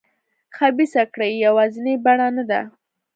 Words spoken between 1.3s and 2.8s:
یوازینۍ بڼه نه ده.